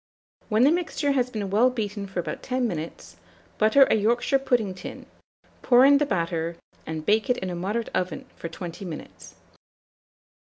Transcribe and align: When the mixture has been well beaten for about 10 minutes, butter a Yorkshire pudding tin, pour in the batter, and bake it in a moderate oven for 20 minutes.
When 0.49 0.63
the 0.63 0.71
mixture 0.71 1.11
has 1.11 1.29
been 1.29 1.51
well 1.51 1.69
beaten 1.69 2.07
for 2.07 2.19
about 2.19 2.41
10 2.41 2.67
minutes, 2.67 3.17
butter 3.59 3.83
a 3.83 3.93
Yorkshire 3.93 4.39
pudding 4.39 4.73
tin, 4.73 5.05
pour 5.61 5.85
in 5.85 5.99
the 5.99 6.07
batter, 6.07 6.57
and 6.87 7.05
bake 7.05 7.29
it 7.29 7.37
in 7.37 7.51
a 7.51 7.55
moderate 7.55 7.89
oven 7.93 8.25
for 8.35 8.49
20 8.49 8.83
minutes. 8.83 9.35